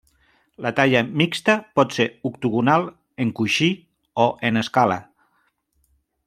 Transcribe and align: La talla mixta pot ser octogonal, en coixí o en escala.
La 0.65 0.69
talla 0.79 1.01
mixta 1.21 1.55
pot 1.79 1.93
ser 1.97 2.07
octogonal, 2.31 2.87
en 3.27 3.35
coixí 3.41 3.69
o 4.25 4.27
en 4.51 4.59
escala. 4.65 4.99